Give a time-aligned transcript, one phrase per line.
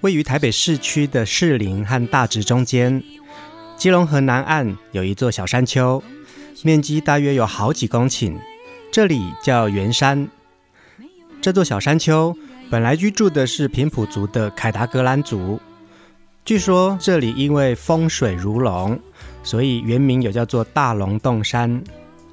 [0.00, 3.02] 位于台北市区的士林和大直中间，
[3.76, 6.00] 基隆河南岸有一座小山丘，
[6.62, 8.36] 面积大约有好几公顷，
[8.92, 10.28] 这里叫圆山。
[11.40, 12.32] 这座小山丘
[12.70, 15.60] 本来居住的是平埔族的凯达格兰族，
[16.44, 18.98] 据说这里因为风水如龙，
[19.42, 21.82] 所以原名有叫做大龙洞山。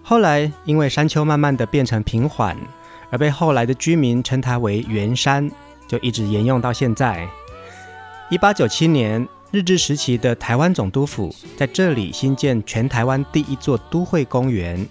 [0.04, 2.56] 后来因为山丘慢慢的变成平缓，
[3.10, 5.50] 而被后来的居民称它为圆山，
[5.88, 7.28] 就一直沿用到现在。
[8.30, 14.86] 一八九七年，日治时期的台湾总督府在这里新建全台湾第一座都会公园。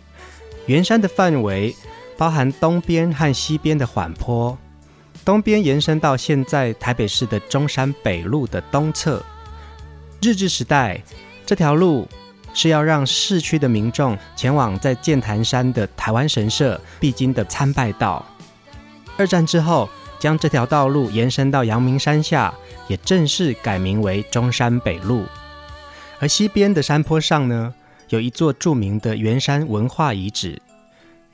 [0.67, 1.75] 圆山的范围
[2.17, 4.57] 包含东边和西边的缓坡，
[5.25, 9.23] 东边延伸到现在台北市的中山北路的东侧。
[10.23, 11.03] 日治时代，
[11.45, 12.09] 这条路
[12.55, 18.25] 是要让市区的民众前往在剑潭山的台湾神社必经的参拜道。
[19.19, 22.55] 二战之后，将这条道路延伸到阳明山下。
[22.87, 25.25] 也正式改名为中山北路，
[26.21, 27.75] 而西边的山坡上呢，
[28.11, 30.61] 有一座著名的圆山文化遗址，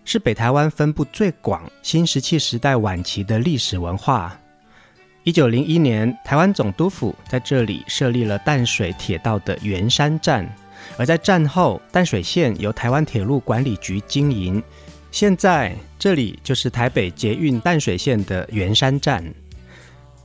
[0.05, 4.39] 是北台湾分布最广、新石器时代晚期的历史文化。
[5.25, 10.49] 一九零一年，台湾总督府在这里设立了淡水铁道的圆山站，
[10.97, 14.63] 而在战后，淡水线由台湾铁路管理局经营，
[15.11, 19.25] 现在这里就是台北捷运淡水线的圆山站。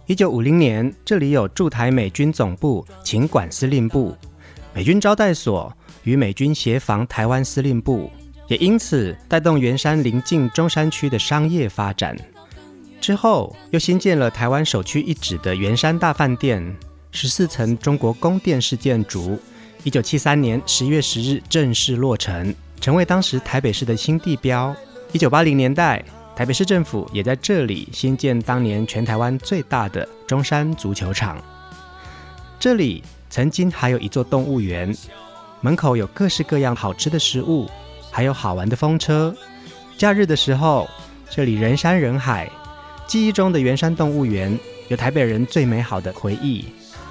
[0.05, 4.15] 一九五零年，这里有驻台美军总部、勤管司令部、
[4.73, 5.73] 美军招待所
[6.03, 8.11] 与美军协防台湾司令部，
[8.47, 12.15] 也因此带动圆山邻近中山区的商业发展。
[13.01, 16.75] 之后，又新建了台湾首屈一指的圆山大饭店，
[17.11, 19.39] 十四层中国宫殿式建筑。
[19.85, 24.75] 一九七三年十一月十日正式落成，成为当时台北市的新地标。
[25.11, 26.03] 一九八零年代。
[26.35, 31.41] 台北市政府也在这里新建当年全台湾最大的中山足球场。
[32.59, 34.93] 这里曾经还有一座动物园，
[35.61, 37.69] 门口有各式各样好吃的食物，
[38.11, 39.33] 还有好玩的风车。
[39.97, 40.89] 假日的时候，
[41.29, 42.51] 这里人山人海。
[43.07, 44.59] 记忆中的圆山动物园
[44.89, 46.65] 有台北人最美好的回忆。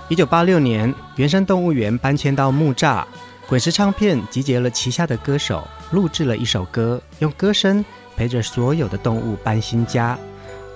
[0.08, 3.02] 一九八六年，原生动物园搬迁到木栅，
[3.48, 7.84] 滚石唱片集结了旗下的歌手，录制了一首歌，用歌声。
[8.16, 10.16] 陪着所有的动物搬新家，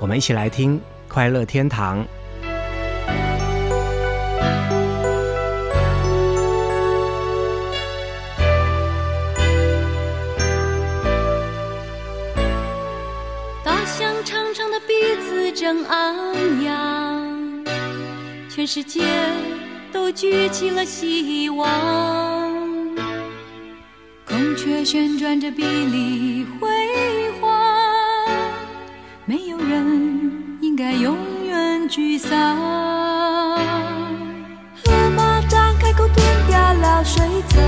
[0.00, 2.02] 我们一起来听《快乐天堂》。
[18.70, 19.00] 世界
[19.90, 21.66] 都举起了希望。
[24.26, 26.68] 孔雀旋转着，碧丽辉
[27.40, 27.50] 煌，
[29.24, 32.30] 没有人应该永远沮丧。
[34.84, 37.58] 河马张开口吞掉了水草，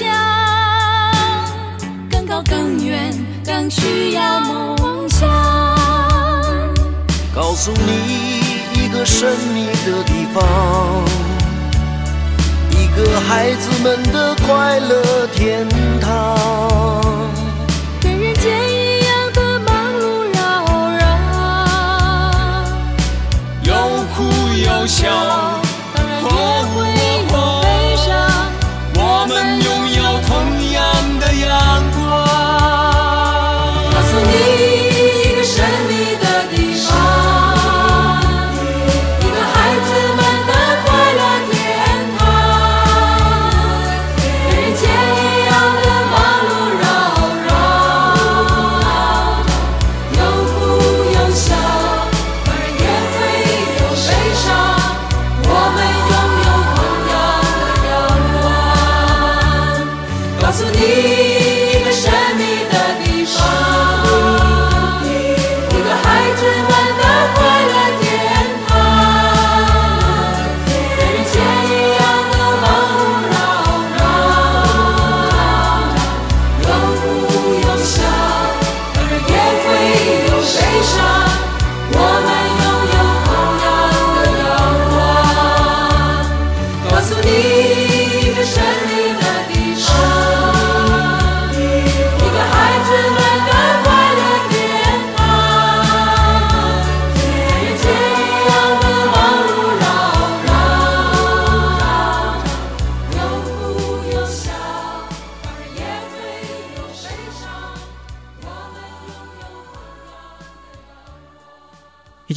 [0.00, 1.12] 飞翔，
[2.10, 3.12] 更高更远，
[3.44, 5.28] 更需要梦想。
[7.34, 8.40] 告诉你
[8.74, 10.42] 一个神秘的地方，
[12.70, 15.68] 一个孩子们的快乐天
[16.00, 16.38] 堂。
[24.62, 25.49] 有笑。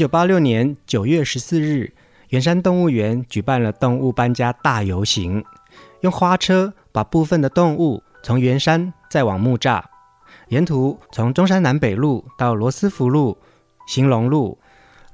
[0.03, 1.93] 九八六年九月十四日，
[2.27, 5.41] 圆山动物园举办了动物搬家大游行，
[6.01, 9.81] 用花车把部分的动物从圆山载往木栅，
[10.49, 13.37] 沿途从中山南北路到罗斯福路、
[13.87, 14.59] 兴隆路，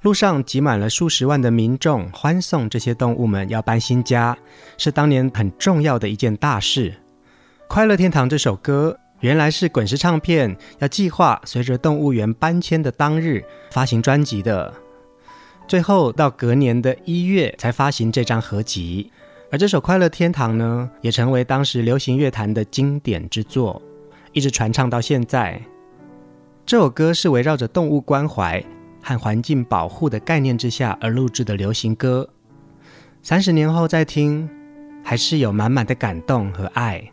[0.02, 4.36] 路上挤满了数十万的民众，欢送这些动物们要搬新家，
[4.80, 6.90] 是当年很重要的一件大事。
[7.68, 8.98] 《快乐天堂》这首歌。
[9.22, 14.74] 原来是滚石唱片要计划随着动物园搬迁的当日发行专辑的，
[15.68, 19.12] 最后到隔年的一月才发行这张合辑。
[19.52, 23.82] 而这首《快乐天堂》呢，也成为当时流行乐坛的经典之作，
[24.32, 25.60] 一直传唱到现在。
[26.66, 28.64] 这首歌是围绕着动物关怀
[29.02, 32.30] 和环境保护的概念之下而录制的流行歌，
[33.24, 34.48] 三十年后再听，
[35.04, 37.12] 还是有满满的感动和爱。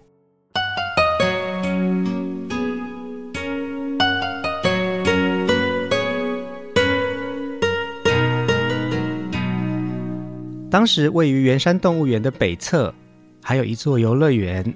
[10.76, 12.94] 当时位于圆山动物园的北侧，
[13.42, 14.74] 还有一座游乐园，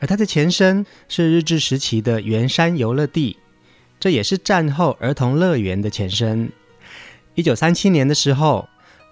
[0.00, 3.36] 而它的前身是日治时期的圆山游乐地，
[4.00, 6.50] 这也是战后儿童乐园的前身。
[7.34, 8.66] 一九三七年的时候，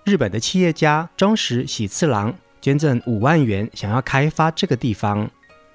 [0.07, 5.31] 日本的企业家中石喜次郎捐赠五万元，想要开发这个地方，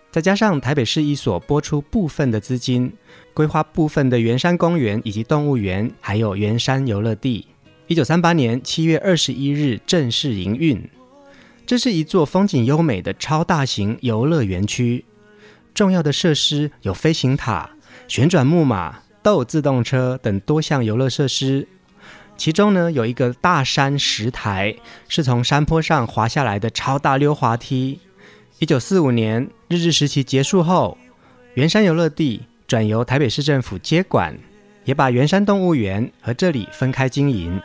[0.10, 2.92] 再加上台北市一所拨出部分的资金，
[3.36, 7.46] 规划部分的圆山公园以及动物园，还有圆山游乐地。
[7.88, 10.89] 一九三八年七月二十一日正式营运。
[11.65, 15.06] 这是一座风景优美的超大型游乐园区，
[15.74, 17.70] 重要的设施有飞行塔、
[18.10, 21.65] 旋转木马、斗自动车等多项游乐设施。
[22.36, 24.75] 其中呢，有一个大山石台，
[25.08, 28.01] 是从山坡上滑下来的超大溜滑梯。
[28.60, 30.98] 一九四五年日治时期结束后，
[31.53, 34.38] 圆山游乐地转由台北市政府接管，
[34.84, 37.62] 也把圆山动物园和这里分开经营。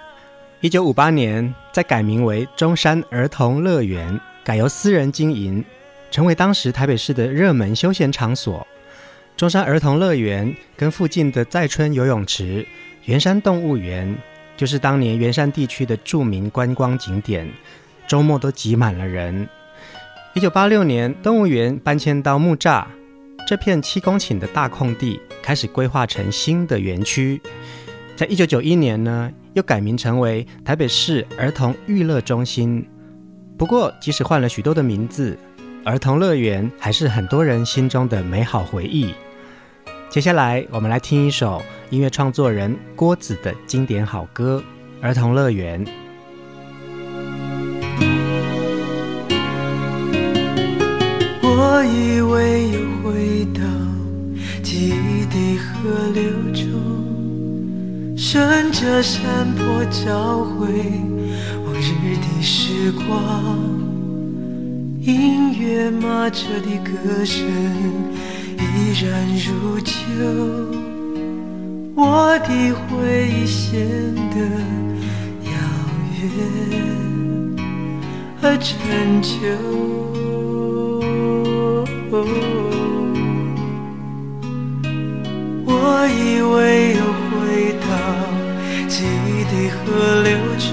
[0.62, 5.64] 一九五八年，再改名为中山儿童乐园，改由私人经营，
[6.08, 8.64] 成为当时台北市的热门休闲场所。
[9.36, 12.64] 中山儿童乐园跟附近的再春游泳池、
[13.06, 14.16] 圆山动物园，
[14.56, 17.50] 就是当年圆山地区的著名观光景点，
[18.06, 19.48] 周末都挤满了人。
[20.32, 22.84] 一九八六年，动物园搬迁到木栅，
[23.48, 27.42] 这片七公顷的大空地开始规划成新的园区。
[28.14, 32.86] 在一九九一年呢，又改名成为台北市儿童娱乐中心。
[33.58, 35.38] 不过，即使换了许多的名字，
[35.84, 39.14] 儿童乐园还是很多人心中的美好回忆。
[40.08, 44.62] 接下来，我们来听一首音乐创作人郭子的经典好歌
[45.04, 45.84] 《儿童乐园》。
[51.44, 53.60] 我以为又回到
[54.62, 57.11] 记忆的河流中。
[58.32, 60.64] 顺着山坡找回
[61.66, 63.04] 往日的时光，
[65.02, 67.44] 音乐马车的歌声
[68.56, 69.92] 依然如旧，
[71.94, 73.86] 我的回忆显
[74.30, 74.40] 得
[75.44, 75.52] 遥
[76.22, 76.24] 远
[78.40, 79.28] 而陈旧。
[85.66, 85.70] 我
[86.08, 86.56] 以为
[89.84, 90.70] 河流中。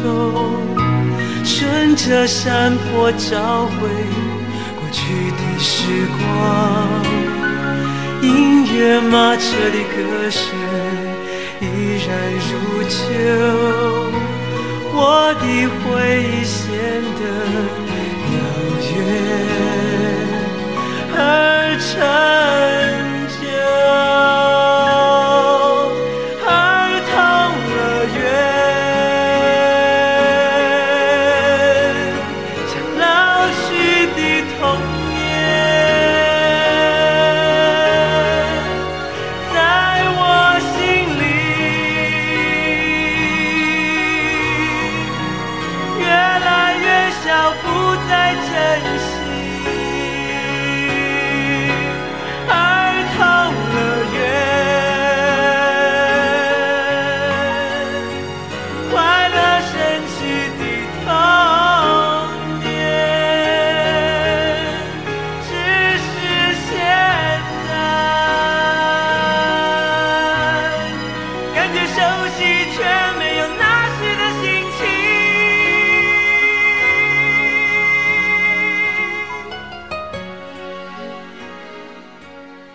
[1.44, 3.89] 顺着山坡找回
[4.75, 6.22] 过去的时光，
[8.22, 10.41] 音乐马车的歌声
[11.60, 11.63] 依
[12.06, 12.08] 然
[12.48, 12.50] 如
[12.88, 12.96] 旧，
[14.94, 14.98] 我
[15.41, 15.44] 的
[15.79, 15.86] 回
[16.24, 16.58] 忆显
[17.20, 17.22] 得
[18.36, 18.38] 遥
[18.96, 18.98] 远
[21.18, 21.18] 而
[21.79, 21.89] 陈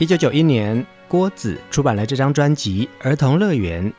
[0.05, 3.91] 一九九一年，郭子出版了这张专辑《儿童乐园》。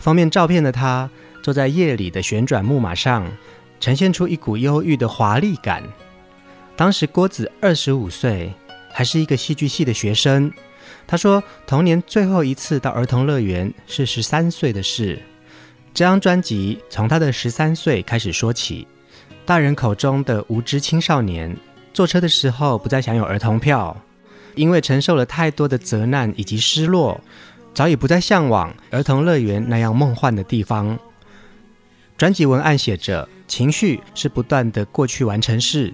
[0.00, 1.08] 封面照片的他
[1.40, 3.24] 坐在夜里的旋转木马上，
[3.78, 5.84] 呈现出一股忧郁的华丽感。
[6.74, 8.52] 当时郭子二十五岁，
[8.92, 10.52] 还是一个戏剧系的学生。
[11.06, 15.16] 他说，童年最后一次到儿童乐园是十三岁的事。
[15.94, 18.84] 这张专辑从他的十三岁开始说起，
[19.46, 21.56] 大人口中的无知青少年，
[21.94, 23.96] 坐车的时候不再享有儿童票。
[24.54, 27.20] 因为承受了太多的责难以及失落，
[27.74, 30.98] 早已不再向往儿童乐园那样梦幻的地方。
[32.16, 35.92] 专辑文案写着：“情绪是不断的过去完成式，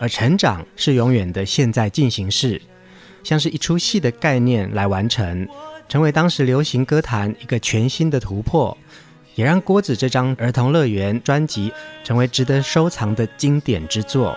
[0.00, 2.62] 而成长是永远的现在进行式，
[3.22, 5.46] 像是一出戏的概念来完成，
[5.88, 8.74] 成为当时流行歌坛一个全新的突破，
[9.34, 11.70] 也让郭子这张儿童乐园专辑
[12.04, 14.34] 成为值得收藏的经典之作。”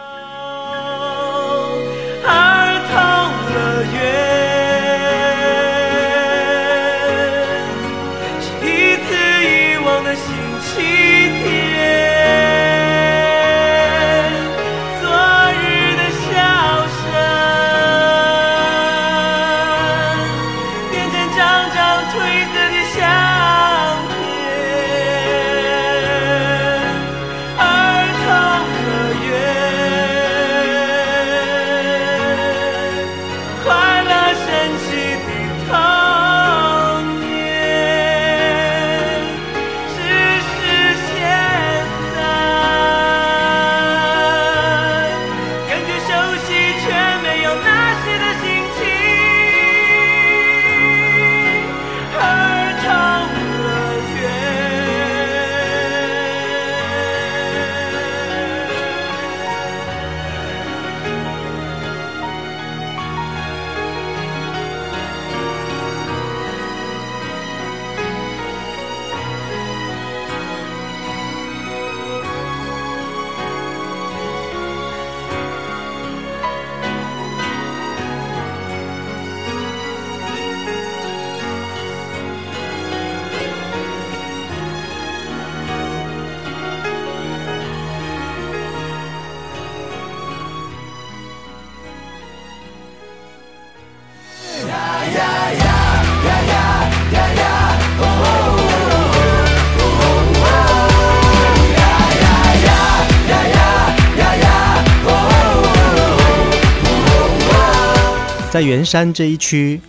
[108.53, 109.81] 在圆山这一区，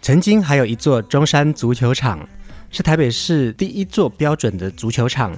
[0.00, 2.24] 曾经还有一座中山足球场，
[2.70, 5.36] 是台北市第一座标准的足球场。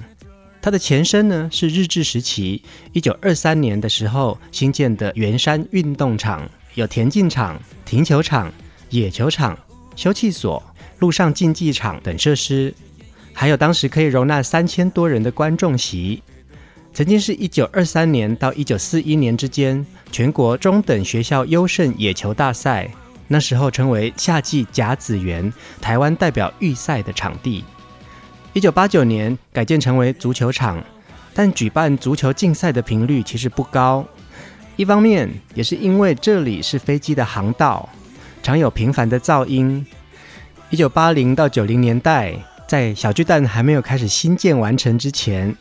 [0.61, 2.61] 它的前身呢，是日治时期
[2.93, 8.53] 一九二三年的时候新建的圆山运动场，有田径场、停球场、
[8.91, 9.57] 野球场、
[9.95, 10.61] 休憩所、
[10.99, 12.71] 陆上竞技场等设施，
[13.33, 16.21] 还有当时可以容纳三千多人的观众席。
[16.95, 22.89] 曾经是一九二三年到一九四一年之间全国中等学校优胜野球大赛，
[23.27, 27.65] 那时候称为夏季甲子园台湾代表预赛的场地。
[28.53, 30.81] 一九八九年改建成为足球场，
[31.33, 34.05] 但举办足球竞赛的频率其实不高。
[34.77, 37.89] 一方面也是因为这里是飞机的航道，
[38.41, 39.85] 常有频繁的噪音。
[40.69, 42.33] 一九八零到九零年代，
[42.65, 45.53] 在小巨蛋还没有开始新建完成之前。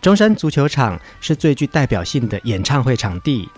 [0.00, 3.48] 中山足球场是最具代表性的演唱会场地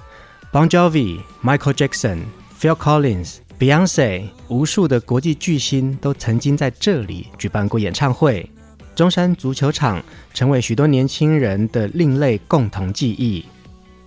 [0.51, 2.21] ，Bon Jovi、Michael Jackson、
[2.59, 8.49] Phil Collins、Beyonce，无数的国际巨星都曾经在这里举办过演唱会。
[8.97, 13.45] 中山足球场成为许多年轻人的另类共同记忆。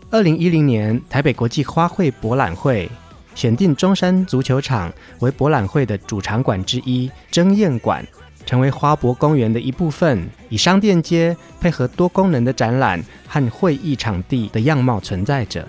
[0.09, 2.89] 二零一零年，台北国际花卉博览会
[3.35, 8.05] 选定中山足球场为博览会的主场馆之一——争艳馆。
[8.45, 15.67] 成为花博公园的一部分，以商店街配合多功能的展览和会议场地的样貌存在着。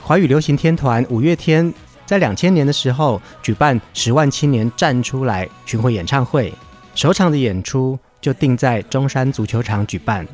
[0.00, 1.72] 华语流行天团五月天
[2.06, 6.52] 在两千年的时候举办《十万青年站出来》巡回演唱会，
[6.94, 10.26] 首场的演出就定在中山足球场举办。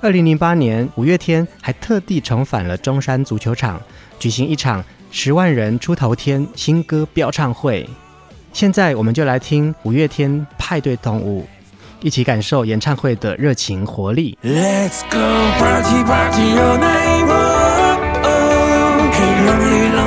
[0.00, 3.80] 二零零八年，五月天还特地重返了中山足球场，
[4.18, 7.88] 举行一场十万人出头天新歌飙唱会。
[8.58, 11.46] 现在我们就来听五月天派对动物，
[12.02, 14.36] 一起感受演唱会的热情活力。
[14.42, 15.20] Let's go
[15.60, 19.97] party party all night long, oh, hey lonely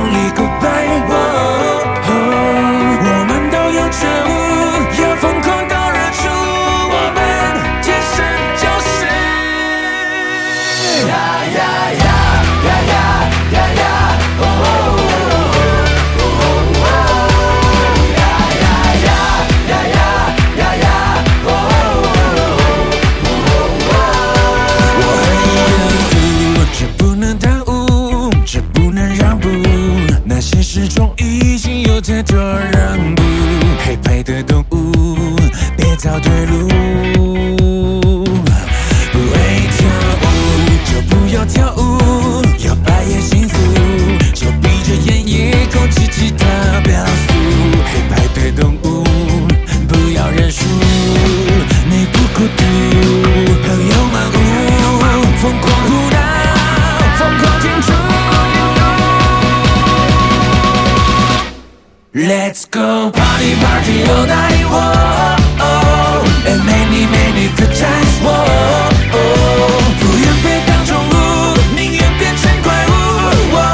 [32.22, 32.38] 做
[32.72, 33.22] 让步，
[33.84, 35.36] 黑白的动物，
[35.76, 36.71] 别找退路。
[63.32, 68.28] Party party all night, oh oh, and many many good times, oh
[69.12, 69.18] oh.
[70.00, 71.12] 不愿被当宠物，
[71.74, 72.90] 宁愿变成怪物
[73.56, 73.72] ，oh，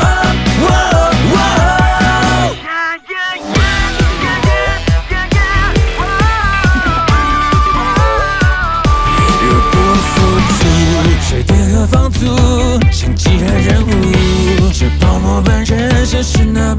[16.21, 16.75] 是那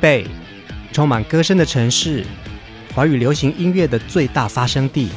[0.00, 0.26] 北，
[0.92, 2.24] 充满歌声的城市，
[2.94, 5.10] 华语流行音乐的最大发生地，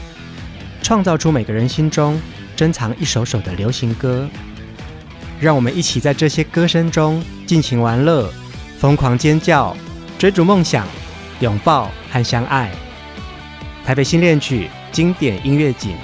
[0.81, 2.21] 创造出每个人心中
[2.53, 4.27] 珍藏一首首的流行歌。
[5.39, 8.29] 让我们一起在这些歌声中尽情玩乐，
[8.77, 9.75] 疯狂尖叫，
[10.19, 10.85] 追逐梦想，
[11.39, 12.69] 拥抱和相爱。
[13.85, 15.95] 台北新恋曲经典音乐景，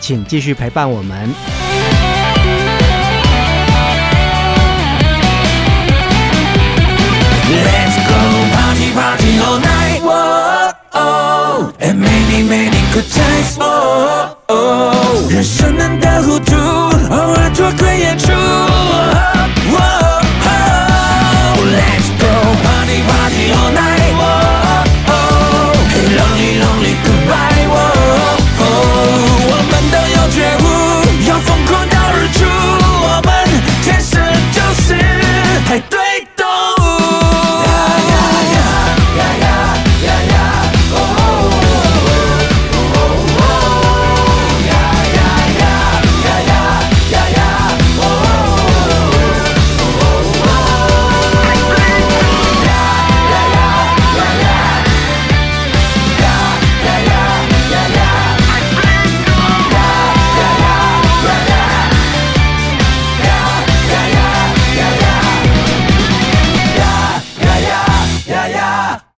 [0.00, 1.30] 请继续陪伴我们。
[8.98, 15.28] party all night, whoa, oh, and many, many good times, whoa, oh.
[15.30, 18.34] 예, 신난다 후두, oh, I do agree and true,
[19.74, 21.62] whoa, oh, oh, oh.
[21.78, 22.32] Let's go,
[22.66, 23.37] party, party.